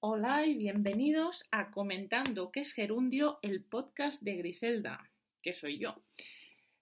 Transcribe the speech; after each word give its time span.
Hola 0.00 0.46
y 0.46 0.54
bienvenidos 0.54 1.48
a 1.50 1.72
Comentando 1.72 2.52
qué 2.52 2.60
es 2.60 2.72
Gerundio, 2.72 3.40
el 3.42 3.64
podcast 3.64 4.22
de 4.22 4.36
Griselda, 4.36 5.10
que 5.42 5.52
soy 5.52 5.78
yo. 5.78 5.96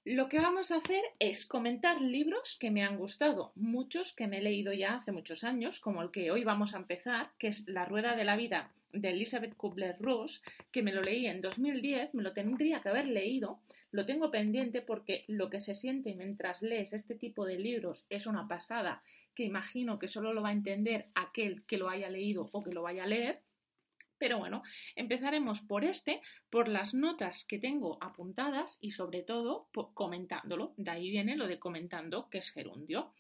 Lo 0.05 0.29
que 0.29 0.38
vamos 0.38 0.70
a 0.70 0.77
hacer 0.77 1.02
es 1.19 1.47
comentar 1.47 2.02
libros 2.02 2.59
que 2.60 2.71
me 2.71 2.84
han 2.84 2.98
gustado, 2.98 3.52
muchos 3.55 4.12
que 4.12 4.27
me 4.27 4.38
he 4.38 4.43
leído 4.43 4.74
ya 4.74 4.97
hace 4.97 5.12
muchos 5.12 5.45
años, 5.45 5.80
como 5.80 6.02
el 6.02 6.10
que 6.10 6.30
hoy 6.30 6.45
vamos 6.45 6.74
a 6.74 6.77
empezar, 6.77 7.30
que 7.38 7.48
es 7.48 7.66
La 7.66 7.87
Rueda 7.87 8.16
de 8.16 8.24
la 8.24 8.37
Vida 8.37 8.71
de 8.93 9.09
Elizabeth 9.09 9.57
Kubler-Ross, 9.57 10.43
que 10.71 10.83
me 10.83 10.93
lo 10.93 11.01
leí 11.01 11.27
en 11.27 11.41
2010, 11.41 12.12
me 12.12 12.23
lo 12.23 12.35
tendría 12.35 12.83
que 12.83 12.91
haber 12.91 13.07
leído, 13.07 13.60
lo 13.93 14.05
tengo 14.05 14.30
pendiente 14.30 14.83
porque 14.83 15.24
lo 15.27 15.48
que 15.48 15.62
se 15.62 15.74
siente 15.74 16.15
mientras 16.15 16.60
lees 16.60 16.93
este 16.93 17.15
tipo 17.15 17.46
de 17.46 17.59
libros 17.59 18.05
es 18.10 18.27
una 18.27 18.46
pasada, 18.46 19.02
que 19.36 19.45
imagino 19.45 20.00
que 20.00 20.08
solo 20.08 20.32
lo 20.32 20.42
va 20.42 20.48
a 20.48 20.52
entender 20.52 21.10
aquel 21.14 21.64
que 21.66 21.78
lo 21.78 21.88
haya 21.88 22.10
leído 22.10 22.48
o 22.50 22.64
que 22.64 22.72
lo 22.72 22.82
vaya 22.82 23.04
a 23.04 23.06
leer. 23.06 23.42
Pero 24.18 24.38
bueno, 24.38 24.62
empezaremos 24.96 25.60
por 25.60 25.84
este, 25.84 26.22
por 26.48 26.68
las 26.68 26.95
notas 26.95 27.45
que 27.45 27.59
tengo 27.59 27.98
apuntadas 28.01 28.78
y 28.80 28.93
sobre 28.93 29.23
todo 29.23 29.68
comentándolo. 29.93 30.73
De 30.78 30.90
ahí 30.90 31.10
viene 31.10 31.37
lo 31.37 31.46
de 31.46 31.59
comentando 31.59 32.30
que 32.30 32.38
es 32.38 32.51
gerundio. 32.51 33.12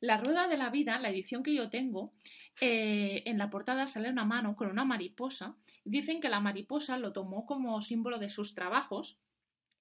La 0.00 0.16
rueda 0.16 0.48
de 0.48 0.56
la 0.56 0.70
vida, 0.70 0.98
la 0.98 1.10
edición 1.10 1.44
que 1.44 1.54
yo 1.54 1.70
tengo, 1.70 2.12
eh, 2.60 3.22
en 3.26 3.38
la 3.38 3.48
portada 3.48 3.86
sale 3.86 4.10
una 4.10 4.24
mano 4.24 4.56
con 4.56 4.68
una 4.68 4.84
mariposa. 4.84 5.56
Dicen 5.84 6.20
que 6.20 6.28
la 6.28 6.40
mariposa 6.40 6.98
lo 6.98 7.12
tomó 7.12 7.46
como 7.46 7.80
símbolo 7.80 8.18
de 8.18 8.28
sus 8.28 8.54
trabajos 8.54 9.20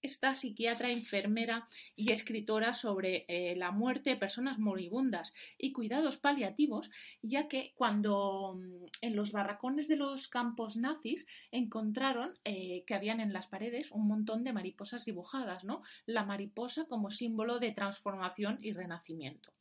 esta 0.02 0.36
psiquiatra, 0.36 0.92
enfermera 0.92 1.68
y 1.96 2.12
escritora 2.12 2.74
sobre 2.74 3.26
eh, 3.28 3.56
la 3.56 3.72
muerte 3.72 4.12
de 4.12 4.16
personas 4.16 4.60
moribundas 4.60 5.34
y 5.58 5.72
cuidados 5.72 6.18
paliativos, 6.18 6.90
ya 7.22 7.48
que 7.48 7.74
cuando 7.76 8.56
mm, 8.58 8.86
en 9.02 9.16
los 9.16 9.32
barracones 9.32 9.88
de 9.88 9.98
los 9.98 10.28
campos 10.28 10.78
nazis 10.78 11.28
encontraron 11.52 12.38
eh, 12.46 12.84
que 12.86 12.96
habían 12.96 13.20
en 13.20 13.34
las 13.34 13.48
paredes 13.48 13.92
un 13.92 14.08
montón 14.08 14.44
de 14.44 14.54
mariposas 14.54 15.06
dibujadas, 15.06 15.64
¿no? 15.64 15.84
La 16.06 16.24
mariposa 16.24 16.86
como 16.86 17.12
símbolo 17.12 17.60
de 17.60 17.72
transformación 17.72 18.58
y 18.62 18.74
renacimiento. 18.74 19.52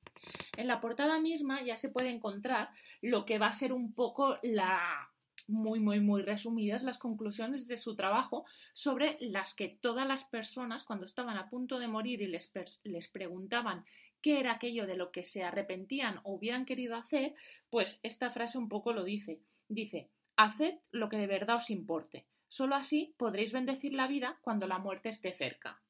En 0.56 0.66
la 0.66 0.80
portada 0.80 1.20
misma 1.20 1.62
ya 1.62 1.76
se 1.76 1.88
puede 1.88 2.10
encontrar 2.10 2.70
lo 3.00 3.24
que 3.24 3.38
va 3.38 3.48
a 3.48 3.52
ser 3.52 3.72
un 3.72 3.92
poco 3.92 4.38
la 4.42 5.10
muy, 5.48 5.80
muy, 5.80 6.00
muy 6.00 6.22
resumidas 6.22 6.82
las 6.82 6.98
conclusiones 6.98 7.66
de 7.66 7.78
su 7.78 7.96
trabajo 7.96 8.44
sobre 8.74 9.16
las 9.20 9.54
que 9.54 9.68
todas 9.68 10.06
las 10.06 10.24
personas 10.24 10.84
cuando 10.84 11.06
estaban 11.06 11.36
a 11.36 11.48
punto 11.48 11.78
de 11.78 11.88
morir 11.88 12.22
y 12.22 12.26
les, 12.26 12.52
les 12.84 13.08
preguntaban 13.08 13.84
qué 14.20 14.40
era 14.40 14.52
aquello 14.52 14.86
de 14.86 14.96
lo 14.96 15.10
que 15.10 15.24
se 15.24 15.42
arrepentían 15.42 16.20
o 16.22 16.34
hubieran 16.34 16.66
querido 16.66 16.96
hacer, 16.96 17.34
pues 17.70 17.98
esta 18.02 18.30
frase 18.30 18.58
un 18.58 18.68
poco 18.68 18.92
lo 18.92 19.04
dice. 19.04 19.40
Dice, 19.68 20.10
haced 20.36 20.74
lo 20.90 21.08
que 21.08 21.16
de 21.16 21.26
verdad 21.26 21.56
os 21.56 21.70
importe. 21.70 22.26
Solo 22.48 22.74
así 22.74 23.14
podréis 23.16 23.52
bendecir 23.52 23.92
la 23.92 24.06
vida 24.06 24.38
cuando 24.42 24.66
la 24.66 24.78
muerte 24.78 25.08
esté 25.08 25.32
cerca. 25.32 25.80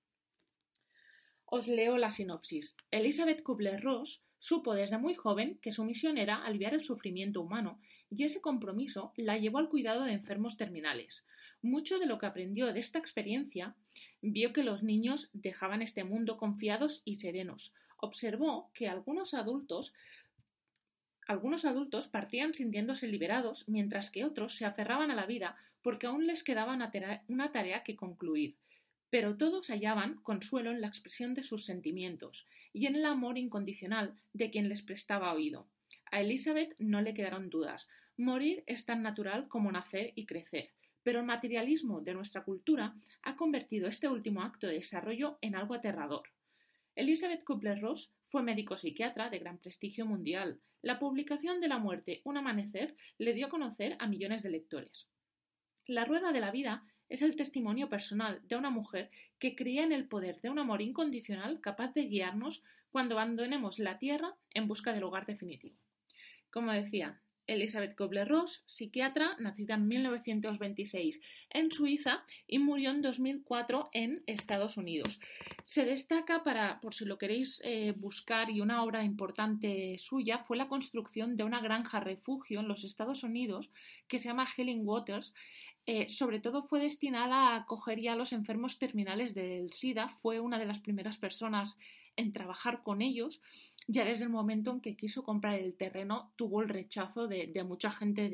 Os 1.45 1.67
leo 1.67 1.97
la 1.97 2.11
sinopsis. 2.11 2.77
Elizabeth 2.91 3.43
Kubler-Ross 3.43 4.23
supo 4.39 4.75
desde 4.75 4.99
muy 4.99 5.15
joven 5.15 5.59
que 5.61 5.73
su 5.73 5.85
misión 5.85 6.19
era 6.19 6.45
aliviar 6.45 6.75
el 6.75 6.85
sufrimiento 6.85 7.41
humano 7.41 7.81
y 8.11 8.25
ese 8.25 8.41
compromiso 8.41 9.13
la 9.17 9.37
llevó 9.39 9.59
al 9.59 9.69
cuidado 9.69 10.05
de 10.05 10.13
enfermos 10.13 10.57
terminales. 10.57 11.27
Mucho 11.61 11.99
de 11.99 12.07
lo 12.07 12.19
que 12.19 12.27
aprendió 12.27 12.73
de 12.73 12.81
esta 12.81 12.99
experiencia 12.99 13.75
vio 14.23 14.53
que 14.53 14.63
los 14.63 14.83
niños 14.83 15.31
dejaban 15.33 15.83
este 15.83 16.05
mundo 16.05 16.37
confiados 16.37 17.03
y 17.05 17.17
serenos. 17.17 17.75
Observó 17.97 18.71
que 18.75 18.89
algunos 18.89 19.35
adultos 19.35 19.93
algunos 21.27 21.67
adultos 21.67 22.09
partían 22.09 22.55
sintiéndose 22.55 23.07
liberados, 23.07 23.69
mientras 23.69 24.11
que 24.11 24.25
otros 24.25 24.57
se 24.57 24.65
aferraban 24.65 25.11
a 25.11 25.15
la 25.15 25.27
vida 25.27 25.57
porque 25.83 26.07
aún 26.07 26.27
les 26.27 26.43
quedaba 26.43 26.75
una 27.29 27.53
tarea 27.53 27.85
que 27.85 27.97
concluir 27.97 28.57
pero 29.11 29.37
todos 29.37 29.69
hallaban 29.71 30.17
consuelo 30.23 30.71
en 30.71 30.81
la 30.81 30.89
expresión 30.89 31.35
de 31.35 31.43
sus 31.43 31.65
sentimientos 31.65 32.47
y 32.73 32.87
en 32.87 32.97
el 32.97 33.05
amor 33.05 33.39
incondicional 33.39 34.15
de 34.33 34.51
quien 34.51 34.69
les 34.69 34.83
prestaba 34.83 35.33
oído. 35.33 35.69
A 36.11 36.21
Elizabeth 36.21 36.75
no 36.79 37.01
le 37.01 37.15
quedaron 37.15 37.51
dudas. 37.51 37.89
Morir 38.17 38.65
es 38.67 38.85
tan 38.85 39.03
natural 39.03 39.49
como 39.49 39.73
nacer 39.73 40.13
y 40.15 40.27
crecer, 40.27 40.71
pero 41.03 41.21
el 41.21 41.27
materialismo 41.27 42.01
de 42.01 42.15
nuestra 42.15 42.45
cultura 42.45 42.95
ha 43.23 43.37
convertido 43.37 43.89
este 43.89 44.09
último 44.09 44.43
acto 44.43 44.67
de 44.67 44.75
desarrollo 44.75 45.39
en 45.41 45.55
algo 45.55 45.75
aterrador. 45.75 46.29
Elizabeth 46.95 47.45
Kubler-Ross 47.45 48.11
fue 48.29 48.43
médico 48.43 48.77
psiquiatra 48.77 49.31
de 49.31 49.39
gran 49.39 49.59
prestigio 49.59 50.05
mundial. 50.05 50.61
La 50.83 50.99
publicación 50.99 51.61
de 51.61 51.69
La 51.69 51.79
muerte, 51.79 52.21
un 52.25 52.37
amanecer, 52.37 52.95
le 53.19 53.33
dio 53.33 53.47
a 53.47 53.51
conocer 53.51 53.97
a 54.01 54.07
millones 54.07 54.43
de 54.43 54.51
lectores. 54.51 55.09
La 55.87 56.05
rueda 56.05 56.33
de 56.33 56.41
la 56.41 56.51
vida 56.51 56.85
es 57.09 57.23
el 57.23 57.37
testimonio 57.37 57.89
personal 57.89 58.41
de 58.49 58.57
una 58.57 58.71
mujer 58.71 59.11
que 59.39 59.55
creía 59.57 59.85
en 59.85 59.93
el 59.93 60.07
poder 60.07 60.41
de 60.41 60.51
un 60.51 60.59
amor 60.59 60.83
incondicional 60.83 61.61
capaz 61.61 61.95
de 61.95 62.05
guiarnos 62.05 62.63
cuando 62.91 63.15
abandonemos 63.15 63.79
la 63.79 63.99
tierra 63.99 64.35
en 64.55 64.69
busca 64.69 64.93
del 64.93 65.05
hogar 65.05 65.27
definitivo. 65.27 65.77
Como 66.51 66.73
decía, 66.73 67.21
Elizabeth 67.49 67.97
Kubler-Ross, 67.97 68.63
psiquiatra, 68.67 69.35
nacida 69.39 69.75
en 69.75 69.89
1926 69.89 71.21
en 71.51 71.71
Suiza 71.71 72.25
y 72.47 72.59
murió 72.59 72.91
en 72.91 73.01
2004 73.01 73.89
en 73.93 74.23
Estados 74.27 74.77
Unidos. 74.77 75.19
Se 75.65 75.87
destaca 75.87 76.45
para, 76.45 76.79
por 76.81 76.95
si 76.95 77.07
lo 77.07 77.17
queréis 77.17 77.61
eh, 77.65 77.95
buscar, 77.97 78.51
y 78.51 78.61
una 78.61 78.85
obra 78.85 79.03
importante 79.03 79.97
suya 79.99 80.39
fue 80.39 80.59
la 80.59 80.69
construcción 80.69 81.37
de 81.37 81.45
una 81.45 81.61
granja 81.61 82.01
refugio 82.01 82.61
en 82.61 82.69
los 82.69 82.85
Estados 82.85 83.23
Unidos 83.23 83.71
que 84.09 84.19
se 84.19 84.29
llama 84.29 84.47
Healing 84.47 84.87
Waters, 84.87 85.33
eh, 85.91 86.07
sobre 86.11 86.39
todo 86.39 86.63
fue 86.63 86.81
destinada 86.81 87.49
a 87.49 87.57
acoger 87.57 87.99
ya 87.99 88.13
a 88.13 88.17
los 88.17 88.35
enfermos 88.35 88.79
terminales 88.79 89.35
del 89.35 89.73
SIDA. 89.73 90.11
Fue 90.11 90.39
una 90.39 90.59
de 90.59 90.67
las 90.67 90.81
primeras 90.81 91.17
personas 91.17 91.79
en 92.15 92.35
trabajar 92.35 92.83
con 92.83 93.01
ellos. 93.01 93.41
Ya 93.87 94.05
desde 94.05 94.25
el 94.25 94.31
momento 94.31 94.71
en 94.71 94.83
que 94.83 94.99
quiso 94.99 95.25
comprar 95.25 95.55
el 95.55 95.73
terreno, 95.73 96.31
tuvo 96.37 96.61
el 96.61 96.69
rechazo 96.69 97.27
de, 97.27 97.51
mucha 97.65 97.91
gente 97.91 98.29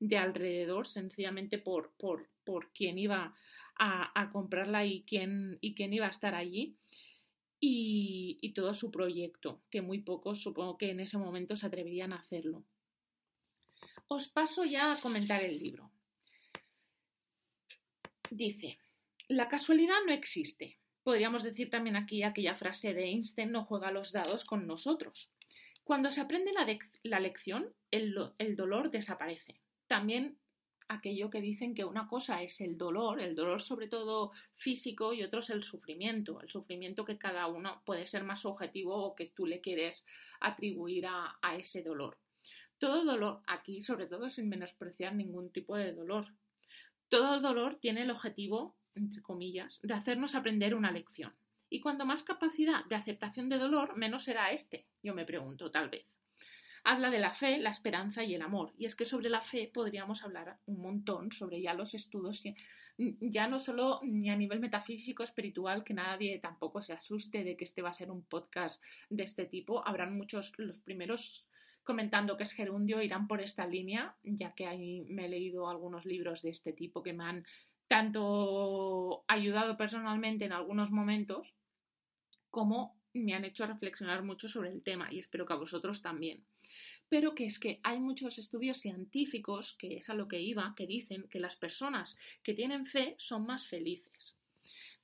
de, 0.00 0.16
alrededor, 0.18 0.88
sencillamente 0.88 1.58
por, 1.58 1.92
por, 1.92 2.30
por 2.42 2.72
quién 2.72 2.98
iba 2.98 3.32
a, 3.78 4.30
comprarla 4.32 4.84
y 4.84 5.02
quién, 5.02 5.58
y 5.60 5.76
quién 5.76 5.92
iba 5.92 6.06
a 6.06 6.10
estar 6.10 6.34
allí. 6.34 6.74
Y, 7.60 8.38
y 8.40 8.54
todo 8.54 8.74
su 8.74 8.90
proyecto, 8.90 9.60
que 9.70 9.82
muy 9.82 10.00
pocos 10.00 10.42
supongo 10.42 10.76
que 10.76 10.90
en 10.90 10.98
ese 10.98 11.16
momento 11.16 11.54
se 11.54 11.68
atreverían 11.68 12.12
a 12.12 12.16
hacerlo. 12.16 12.64
Os 14.08 14.26
paso 14.26 14.64
ya 14.64 14.94
a 14.94 15.00
comentar 15.00 15.44
el 15.44 15.60
libro. 15.60 15.92
Dice, 18.30 18.78
la 19.28 19.48
casualidad 19.48 19.96
no 20.06 20.12
existe. 20.12 20.78
Podríamos 21.02 21.42
decir 21.42 21.70
también 21.70 21.96
aquí 21.96 22.22
aquella 22.22 22.54
frase 22.54 22.92
de 22.92 23.04
Einstein 23.04 23.50
no 23.50 23.64
juega 23.64 23.90
los 23.90 24.12
dados 24.12 24.44
con 24.44 24.66
nosotros. 24.66 25.30
Cuando 25.84 26.10
se 26.10 26.20
aprende 26.20 26.52
la, 26.52 27.20
lección, 27.20 27.72
el, 27.90 28.14
dolor 28.56 28.90
desaparece. 28.90 29.62
También 29.86 30.38
aquello 30.88 31.30
que 31.30 31.40
dicen 31.40 31.74
que 31.74 31.84
una 31.84 32.08
cosa 32.08 32.42
es 32.42 32.60
el 32.60 32.76
dolor, 32.76 33.20
el 33.20 33.34
dolor 33.34 33.62
sobre 33.62 33.88
todo 33.88 34.32
físico, 34.54 35.14
y 35.14 35.22
otro 35.22 35.40
es 35.40 35.48
el 35.48 35.62
sufrimiento, 35.62 36.40
el 36.42 36.50
sufrimiento 36.50 37.06
que 37.06 37.16
cada 37.16 37.46
uno 37.46 37.82
puede 37.86 38.06
ser 38.06 38.24
más 38.24 38.44
objetivo 38.44 38.94
o 38.96 39.14
que 39.14 39.26
tú 39.26 39.46
le 39.46 39.60
quieres 39.62 40.04
atribuir 40.40 41.06
a 41.06 41.56
ese 41.56 41.82
dolor. 41.82 42.18
Todo 42.78 43.04
dolor, 43.04 43.42
aquí 43.46 43.80
sobre 43.82 44.06
todo 44.06 44.28
sin 44.30 44.48
menospreciar 44.48 45.14
ningún 45.14 45.50
tipo 45.50 45.76
de 45.76 45.92
dolor, 45.92 46.32
todo 47.08 47.40
dolor 47.40 47.78
tiene 47.80 48.02
el 48.02 48.10
objetivo, 48.10 48.76
entre 48.94 49.22
comillas, 49.22 49.80
de 49.82 49.94
hacernos 49.94 50.34
aprender 50.34 50.74
una 50.74 50.92
lección. 50.92 51.34
Y 51.70 51.80
cuando 51.80 52.06
más 52.06 52.22
capacidad 52.22 52.84
de 52.86 52.96
aceptación 52.96 53.48
de 53.48 53.58
dolor, 53.58 53.96
menos 53.96 54.24
será 54.24 54.52
este, 54.52 54.86
yo 55.02 55.14
me 55.14 55.26
pregunto, 55.26 55.70
tal 55.70 55.90
vez. 55.90 56.06
Habla 56.84 57.10
de 57.10 57.18
la 57.18 57.32
fe, 57.32 57.58
la 57.58 57.70
esperanza 57.70 58.24
y 58.24 58.34
el 58.34 58.42
amor. 58.42 58.72
Y 58.78 58.86
es 58.86 58.96
que 58.96 59.04
sobre 59.04 59.28
la 59.28 59.42
fe 59.42 59.70
podríamos 59.72 60.24
hablar 60.24 60.58
un 60.66 60.80
montón, 60.80 61.32
sobre 61.32 61.60
ya 61.60 61.74
los 61.74 61.92
estudios, 61.92 62.42
ya 62.96 63.46
no 63.46 63.58
solo 63.58 64.00
ni 64.02 64.30
a 64.30 64.36
nivel 64.36 64.60
metafísico, 64.60 65.22
espiritual, 65.22 65.84
que 65.84 65.94
nadie 65.94 66.38
tampoco 66.38 66.82
se 66.82 66.94
asuste 66.94 67.44
de 67.44 67.56
que 67.56 67.64
este 67.64 67.82
va 67.82 67.90
a 67.90 67.94
ser 67.94 68.10
un 68.10 68.22
podcast 68.22 68.82
de 69.10 69.24
este 69.24 69.44
tipo. 69.44 69.86
Habrán 69.86 70.16
muchos, 70.16 70.52
los 70.56 70.78
primeros 70.78 71.47
comentando 71.88 72.36
que 72.36 72.42
es 72.42 72.52
gerundio 72.52 73.00
irán 73.00 73.26
por 73.26 73.40
esta 73.40 73.66
línea, 73.66 74.14
ya 74.22 74.52
que 74.52 74.66
ahí 74.66 75.06
me 75.08 75.24
he 75.24 75.28
leído 75.30 75.70
algunos 75.70 76.04
libros 76.04 76.42
de 76.42 76.50
este 76.50 76.74
tipo 76.74 77.02
que 77.02 77.14
me 77.14 77.24
han 77.24 77.46
tanto 77.86 79.24
ayudado 79.26 79.78
personalmente 79.78 80.44
en 80.44 80.52
algunos 80.52 80.90
momentos 80.90 81.54
como 82.50 83.00
me 83.14 83.32
han 83.32 83.46
hecho 83.46 83.66
reflexionar 83.66 84.22
mucho 84.22 84.50
sobre 84.50 84.68
el 84.68 84.82
tema 84.82 85.10
y 85.10 85.18
espero 85.18 85.46
que 85.46 85.54
a 85.54 85.62
vosotros 85.64 86.02
también. 86.02 86.44
Pero 87.08 87.34
que 87.34 87.46
es 87.46 87.58
que 87.58 87.80
hay 87.82 87.98
muchos 88.00 88.36
estudios 88.36 88.76
científicos, 88.76 89.74
que 89.78 89.96
es 89.96 90.10
a 90.10 90.14
lo 90.14 90.28
que 90.28 90.42
iba, 90.42 90.74
que 90.76 90.86
dicen 90.86 91.26
que 91.30 91.40
las 91.40 91.56
personas 91.56 92.18
que 92.42 92.52
tienen 92.52 92.84
fe 92.84 93.14
son 93.16 93.46
más 93.46 93.66
felices 93.66 94.37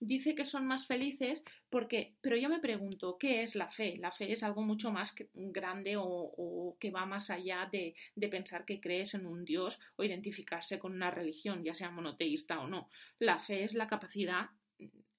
dice 0.07 0.35
que 0.35 0.45
son 0.45 0.67
más 0.67 0.87
felices 0.87 1.43
porque, 1.71 2.15
pero 2.21 2.37
yo 2.37 2.49
me 2.49 2.61
pregunto, 2.61 3.17
¿qué 3.19 3.43
es 3.43 3.55
la 3.55 3.71
fe? 3.71 3.97
La 3.99 4.13
fe 4.13 4.33
es 4.33 4.43
algo 4.43 4.63
mucho 4.63 4.91
más 4.93 5.15
grande 5.35 5.95
o, 5.99 6.77
que 6.79 6.91
va 6.91 7.07
más 7.07 7.31
allá 7.31 7.69
de, 7.71 7.95
pensar 8.31 8.65
que 8.65 8.81
crees 8.81 9.15
en 9.15 9.27
un 9.27 9.45
Dios 9.45 9.81
o 9.97 10.05
identificarse 10.05 10.79
con 10.79 10.93
una 10.93 11.11
religión, 11.11 11.65
ya 11.65 11.75
sea 11.75 11.91
monoteísta 11.91 12.61
o 12.61 12.69
no. 12.69 12.89
La 13.19 13.39
fe 13.41 13.65
es 13.65 13.75
la 13.75 13.87
capacidad, 13.87 14.51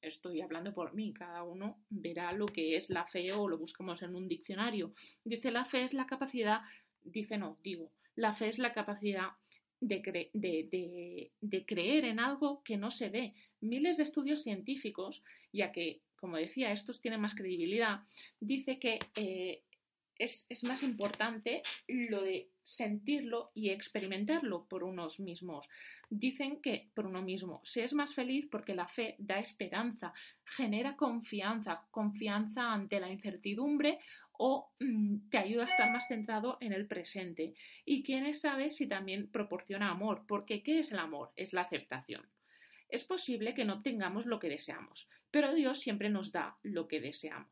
estoy 0.02 0.42
hablando 0.42 0.74
por 0.74 0.94
mí, 0.94 1.14
cada 1.14 1.44
uno 1.44 1.80
verá 1.90 2.32
lo 2.34 2.46
que 2.46 2.76
es 2.76 2.90
la 2.90 3.06
fe 3.06 3.32
o 3.34 3.48
lo 3.48 3.58
buscamos 3.58 4.02
en 4.04 4.16
un 4.16 4.28
diccionario. 4.28 4.94
Dice, 5.24 5.52
la 5.52 5.66
fe 5.66 5.84
es 5.84 5.94
la 5.94 6.06
capacidad, 6.06 6.62
dice 7.04 7.38
no, 7.38 7.58
digo, 7.64 7.92
la 8.16 8.34
fe 8.36 8.50
es 8.50 8.60
la 8.60 8.74
capacidad 8.74 9.30
de, 9.82 11.32
de, 11.42 11.66
creer 11.66 12.06
en 12.06 12.20
algo 12.20 12.64
que 12.64 12.78
no 12.78 12.92
se 12.92 13.10
ve. 13.10 13.34
Miles 13.66 13.98
de 13.98 14.04
estudios 14.04 14.44
científicos, 14.44 15.24
ya 15.52 15.72
que, 15.72 16.02
como 16.16 16.38
decía, 16.38 16.72
estos 16.72 17.02
tienen 17.02 17.22
más 17.22 17.36
credibilidad, 17.36 18.02
dice 18.40 18.80
que 18.80 19.00
eh, 19.16 19.64
es, 20.18 20.64
más 20.64 20.84
importante 20.84 21.64
lo 21.88 22.22
de 22.22 22.50
sentirlo 22.64 23.52
y 23.54 23.70
experimentarlo 23.70 24.66
por 24.66 24.84
unos 24.84 25.20
mismos. 25.20 25.68
Dicen 26.10 26.62
que 26.62 26.90
por 26.94 27.06
uno 27.06 27.22
mismo 27.22 27.62
se 27.64 27.84
es 27.84 27.94
más 27.94 28.14
feliz 28.14 28.48
porque 28.50 28.76
la 28.76 28.88
fe 28.88 29.16
da 29.20 29.40
esperanza, 29.40 30.14
genera 30.46 30.96
confianza, 30.96 31.86
confianza 31.92 32.74
ante 32.74 33.00
la 33.00 33.12
incertidumbre 33.12 34.00
o 34.38 34.72
mm, 34.80 35.30
te 35.30 35.38
ayuda 35.38 35.66
a 35.66 35.68
estar 35.68 35.92
más 35.92 36.08
centrado 36.08 36.58
en 36.62 36.74
el 36.74 36.88
presente. 36.88 37.54
Y 37.86 38.04
quién 38.04 38.34
sabe 38.34 38.70
si 38.70 38.88
también 38.88 39.30
proporciona 39.32 39.92
amor, 39.92 40.26
porque 40.28 40.64
¿qué 40.64 40.80
es 40.80 40.92
el 40.92 41.00
amor? 41.00 41.32
Es 41.36 41.54
la 41.54 41.62
aceptación. 41.62 42.26
Es 42.90 43.04
posible 43.04 43.54
que 43.54 43.66
no 43.66 43.76
obtengamos 43.76 44.26
lo 44.26 44.40
que 44.40 44.50
deseamos, 44.50 45.10
pero 45.32 45.54
Dios 45.54 45.80
siempre 45.80 46.10
nos 46.10 46.32
da 46.32 46.58
lo 46.64 46.88
que 46.88 47.02
deseamos. 47.02 47.50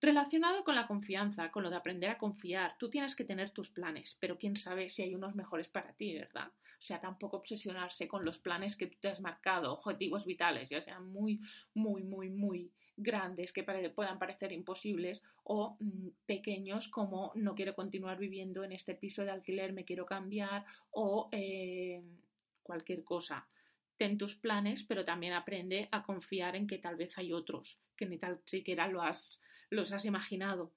Relacionado 0.00 0.62
con 0.62 0.76
la 0.76 0.86
confianza, 0.86 1.50
con 1.50 1.64
lo 1.64 1.70
de 1.70 1.76
aprender 1.76 2.10
a 2.10 2.18
confiar, 2.18 2.76
tú 2.78 2.88
tienes 2.88 3.16
que 3.16 3.24
tener 3.24 3.50
tus 3.50 3.70
planes, 3.70 4.16
pero 4.20 4.38
quién 4.38 4.56
sabe 4.56 4.90
si 4.90 5.02
hay 5.02 5.14
unos 5.14 5.34
mejores 5.34 5.68
para 5.68 5.92
ti, 5.92 6.14
¿verdad? 6.14 6.48
O 6.48 6.80
sea, 6.80 7.00
tampoco 7.00 7.38
obsesionarse 7.38 8.06
con 8.06 8.24
los 8.24 8.38
planes 8.38 8.76
que 8.76 8.86
tú 8.86 8.96
te 9.00 9.08
has 9.08 9.20
marcado, 9.20 9.72
objetivos 9.72 10.24
vitales, 10.24 10.68
ya 10.68 10.80
sean 10.80 11.10
muy, 11.10 11.40
muy, 11.74 12.04
muy, 12.04 12.30
muy 12.30 12.70
grandes 12.96 13.52
que 13.52 13.64
puedan 13.64 14.18
parecer 14.18 14.52
imposibles 14.52 15.22
o 15.42 15.76
mm, 15.80 16.08
pequeños 16.26 16.88
como 16.88 17.32
no 17.34 17.54
quiero 17.56 17.74
continuar 17.74 18.18
viviendo 18.18 18.62
en 18.62 18.72
este 18.72 18.94
piso 18.94 19.24
de 19.24 19.32
alquiler, 19.32 19.72
me 19.72 19.84
quiero 19.84 20.06
cambiar 20.06 20.64
o 20.90 21.28
eh, 21.32 22.02
cualquier 22.68 23.02
cosa. 23.02 23.48
Ten 23.96 24.18
tus 24.18 24.36
planes, 24.36 24.84
pero 24.84 25.04
también 25.04 25.32
aprende 25.32 25.88
a 25.90 26.02
confiar 26.02 26.54
en 26.54 26.66
que 26.66 26.78
tal 26.78 26.96
vez 26.96 27.16
hay 27.16 27.32
otros, 27.32 27.80
que 27.96 28.06
ni 28.06 28.18
tal 28.18 28.40
siquiera 28.44 28.86
lo 28.86 29.00
has, 29.02 29.40
los 29.70 29.90
has 29.92 30.04
imaginado. 30.04 30.70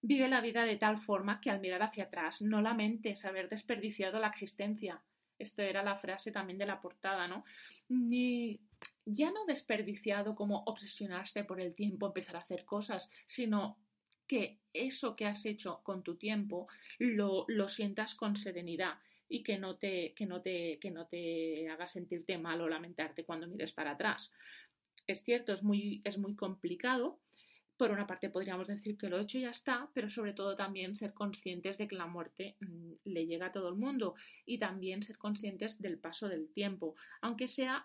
Vive 0.00 0.28
la 0.28 0.40
vida 0.40 0.64
de 0.64 0.76
tal 0.76 0.98
forma 0.98 1.40
que 1.40 1.50
al 1.50 1.60
mirar 1.60 1.82
hacia 1.82 2.04
atrás 2.04 2.40
no 2.40 2.62
lamentes 2.62 3.24
haber 3.24 3.48
desperdiciado 3.48 4.20
la 4.20 4.28
existencia. 4.28 5.02
Esto 5.36 5.62
era 5.62 5.82
la 5.82 5.96
frase 5.96 6.30
también 6.30 6.58
de 6.58 6.66
la 6.66 6.80
portada, 6.80 7.26
¿no? 7.26 7.44
Ni 7.88 8.60
ya 9.04 9.32
no 9.32 9.44
desperdiciado 9.46 10.36
como 10.36 10.62
obsesionarse 10.66 11.42
por 11.44 11.60
el 11.60 11.74
tiempo, 11.74 12.06
empezar 12.06 12.36
a 12.36 12.44
hacer 12.44 12.64
cosas, 12.64 13.10
sino 13.26 13.76
que 14.28 14.60
eso 14.72 15.16
que 15.16 15.26
has 15.26 15.44
hecho 15.44 15.80
con 15.82 16.02
tu 16.02 16.16
tiempo 16.16 16.68
lo, 16.98 17.44
lo 17.48 17.68
sientas 17.68 18.14
con 18.14 18.36
serenidad 18.36 18.98
y 19.28 19.42
que 19.42 19.58
no, 19.58 19.76
te, 19.76 20.14
que, 20.14 20.26
no 20.26 20.40
te, 20.42 20.78
que 20.80 20.90
no 20.90 21.06
te 21.06 21.68
haga 21.68 21.86
sentirte 21.86 22.38
mal 22.38 22.60
o 22.60 22.68
lamentarte 22.68 23.24
cuando 23.24 23.48
mires 23.48 23.72
para 23.72 23.92
atrás. 23.92 24.32
Es 25.06 25.22
cierto, 25.22 25.52
es 25.52 25.62
muy, 25.62 26.00
es 26.04 26.18
muy 26.18 26.34
complicado, 26.34 27.20
por 27.76 27.90
una 27.90 28.06
parte 28.06 28.30
podríamos 28.30 28.68
decir 28.68 28.96
que 28.96 29.08
lo 29.08 29.18
hecho 29.18 29.38
ya 29.38 29.50
está, 29.50 29.90
pero 29.92 30.08
sobre 30.08 30.32
todo 30.32 30.56
también 30.56 30.94
ser 30.94 31.12
conscientes 31.12 31.76
de 31.78 31.86
que 31.86 31.96
la 31.96 32.06
muerte 32.06 32.56
mm, 32.60 32.92
le 33.04 33.26
llega 33.26 33.46
a 33.46 33.52
todo 33.52 33.68
el 33.68 33.76
mundo 33.76 34.14
y 34.46 34.58
también 34.58 35.02
ser 35.02 35.18
conscientes 35.18 35.80
del 35.80 35.98
paso 35.98 36.28
del 36.28 36.48
tiempo, 36.52 36.96
aunque 37.20 37.48
sea 37.48 37.84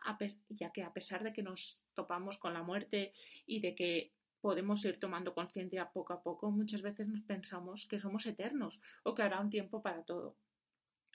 ya 0.49 0.71
que 0.71 0.83
a 0.83 0.93
pesar 0.93 1.23
de 1.23 1.33
que 1.33 1.43
nos 1.43 1.83
topamos 1.93 2.37
con 2.37 2.53
la 2.53 2.63
muerte 2.63 3.13
y 3.45 3.59
de 3.59 3.75
que 3.75 4.13
podemos 4.39 4.83
ir 4.85 4.99
tomando 4.99 5.33
conciencia 5.35 5.91
poco 5.91 6.13
a 6.13 6.23
poco, 6.23 6.51
muchas 6.51 6.81
veces 6.81 7.07
nos 7.07 7.21
pensamos 7.21 7.85
que 7.85 7.99
somos 7.99 8.25
eternos 8.25 8.79
o 9.03 9.13
que 9.13 9.23
habrá 9.23 9.39
un 9.39 9.49
tiempo 9.49 9.81
para 9.81 10.03
todo. 10.03 10.37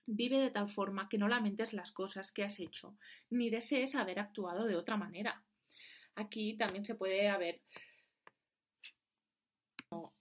Vive 0.07 0.39
de 0.39 0.51
tal 0.51 0.71
forma 0.71 1.09
que 1.09 1.19
no 1.19 1.29
lamentes 1.29 1.73
las 1.73 1.93
cosas 1.93 2.33
que 2.33 2.45
has 2.45 2.61
hecho, 2.61 2.97
ni 3.31 3.51
desees 3.51 3.95
haber 3.95 4.19
actuado 4.19 4.65
de 4.65 4.77
otra 4.77 4.97
manera. 4.97 5.43
Aquí 6.15 6.57
también 6.57 6.85
se 6.85 6.95
puede 6.95 7.29
haber 7.29 7.61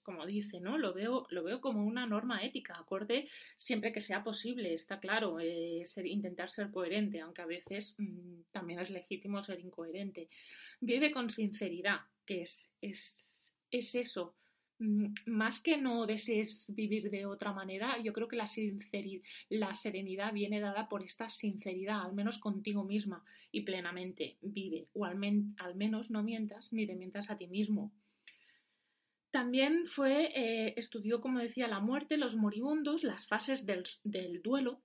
como 0.04 0.26
dice, 0.26 0.60
¿no? 0.60 0.78
Lo 0.78 0.94
veo, 0.94 1.26
lo 1.30 1.44
veo 1.44 1.60
como 1.60 1.84
una 1.84 2.06
norma 2.06 2.44
ética, 2.44 2.78
acorde 2.78 3.28
siempre 3.58 3.92
que 3.92 4.02
sea 4.02 4.24
posible, 4.24 4.74
está 4.74 5.00
claro, 5.00 5.40
eh, 5.40 5.84
intentar 6.04 6.50
ser 6.50 6.70
coherente, 6.72 7.22
aunque 7.22 7.42
a 7.42 7.48
veces 7.48 7.96
mm, 7.98 8.42
también 8.52 8.80
es 8.80 8.90
legítimo 8.90 9.42
ser 9.42 9.60
incoherente. 9.60 10.30
Vive 10.80 11.12
con 11.12 11.30
sinceridad, 11.30 12.02
que 12.26 12.44
es, 12.44 12.72
es, 12.82 13.52
es 13.72 13.96
eso. 13.96 14.36
Mm, 14.80 15.13
más 15.27 15.62
que 15.62 15.77
no 15.77 16.06
desees 16.06 16.66
vivir 16.75 17.10
de 17.10 17.25
otra 17.25 17.54
manera, 17.54 17.98
yo 18.04 18.12
creo 18.12 18.27
que 18.27 18.36
la, 18.36 18.50
la 19.50 19.74
serenidad 19.74 20.33
viene 20.33 20.60
dada 20.60 20.89
por 20.89 21.01
esta 21.04 21.30
sinceridad, 21.30 22.01
al 22.01 22.13
menos 22.13 22.39
contigo 22.39 22.83
misma 22.83 23.24
y 23.51 23.62
plenamente 23.62 24.38
vive, 24.42 24.89
o 24.94 25.06
al, 25.06 25.18
menos 25.75 26.12
no 26.12 26.24
mientas 26.24 26.74
ni 26.74 26.86
te 26.86 26.95
mientas 26.95 27.30
a 27.30 27.38
ti 27.38 27.48
mismo 27.48 27.94
también 29.31 29.86
fue, 29.86 30.31
eh, 30.33 30.74
estudió, 30.77 31.19
como 31.19 31.39
decía, 31.39 31.68
la 31.68 31.81
muerte, 31.81 32.16
los 32.16 32.38
moribundos, 32.38 33.04
las 33.04 33.27
fases 33.27 33.66
del, 33.66 33.83
duelo. 34.42 34.81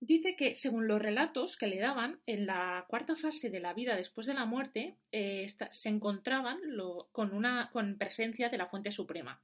Dice 0.00 0.36
que, 0.36 0.54
según 0.54 0.86
los 0.88 1.00
relatos 1.00 1.56
que 1.56 1.66
le 1.66 1.78
daban, 1.78 2.20
en 2.26 2.46
la 2.46 2.84
cuarta 2.88 3.16
fase 3.16 3.48
de 3.48 3.60
la 3.60 3.72
vida 3.72 3.96
después 3.96 4.26
de 4.26 4.34
la 4.34 4.44
muerte, 4.44 4.96
eh, 5.10 5.46
se 5.70 5.88
encontraban 5.88 6.58
con 7.12 7.34
una 7.34 7.70
con 7.72 7.96
presencia 7.96 8.50
de 8.50 8.58
la 8.58 8.66
fuente 8.66 8.92
suprema. 8.92 9.40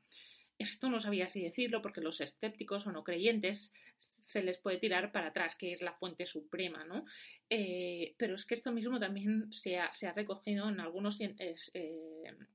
Esto 0.62 0.88
no 0.88 1.00
sabía 1.00 1.26
si 1.26 1.42
decirlo 1.42 1.83
porque 1.83 2.00
los 2.00 2.21
escépticos 2.21 2.87
o 2.87 2.92
no 2.92 3.02
creyentes 3.02 3.73
se 3.99 4.45
les 4.45 4.59
puede 4.59 4.78
tirar 4.78 5.11
para 5.11 5.28
atrás, 5.28 5.57
que 5.57 5.73
es 5.73 5.83
la 5.83 5.95
fuente 5.95 6.25
suprema, 6.25 6.85
¿no? 6.85 7.04
Eh, 7.50 8.14
pero 8.16 8.37
es 8.37 8.45
que 8.45 8.54
esto 8.54 8.71
mismo 8.71 9.00
también 9.00 9.52
se 9.52 9.78
ha, 9.78 9.90
recogido 10.14 10.69
en 10.69 10.78
algunos 10.78 11.19
eh, 11.21 11.57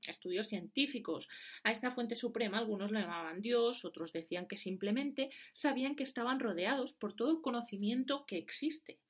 estudios 0.08 0.48
científicos. 0.48 1.28
A 1.64 1.70
esta 1.70 1.90
fuente 1.90 2.16
suprema 2.16 2.56
algunos 2.56 2.90
lo 2.90 2.98
llamaban 2.98 3.42
Dios, 3.42 3.84
otros 3.84 4.10
decían 4.10 4.48
que 4.48 4.56
simplemente 4.56 5.28
sabían 5.52 5.94
que 5.94 6.04
estaban 6.04 6.40
rodeados 6.40 6.94
por 6.94 7.14
todo 7.14 7.30
el 7.30 7.42
conocimiento 7.42 8.24
que 8.24 8.38
existe. 8.38 9.00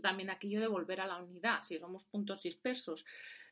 También 0.00 0.30
aquello 0.30 0.60
de 0.60 0.68
volver 0.68 1.00
a 1.00 1.08
la 1.08 1.16
unidad, 1.16 1.62
si 1.62 1.76
somos 1.76 2.04
puntos 2.04 2.44
dispersos. 2.44 3.04